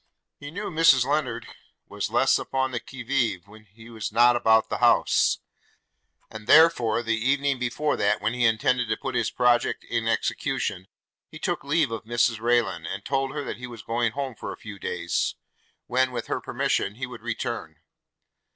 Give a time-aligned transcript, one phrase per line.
[0.39, 1.45] He knew Mrs Lennard
[1.87, 3.47] was less upon the qui vive?
[3.47, 5.37] when he was not about the house;
[6.31, 10.87] and therefore, the evening before that when he intended to put his project in execution,
[11.29, 14.51] he took leave of Mrs Rayland, and told her that he was going home for
[14.51, 15.35] a few days,
[15.85, 17.75] when with her permission he would return.